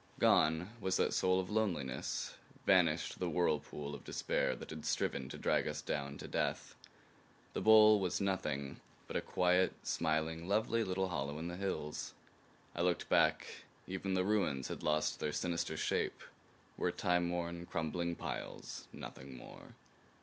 [0.17, 2.33] Gone was that soul of loneliness;
[2.65, 6.73] vanished the whirlpool of despair that had striven to drag us down to death.
[7.53, 12.15] The bowl was nothing but a quiet, smiling lovely little hollow in the hills.
[12.73, 13.45] I looked back.
[13.85, 16.23] Even the ruins had lost their sinister shape;
[16.77, 19.75] were time worn, crumbling piles nothing more.